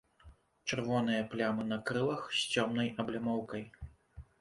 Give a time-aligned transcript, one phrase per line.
[0.69, 3.73] Чырвоныя плямы на крылах з цёмнай аблямоўкай.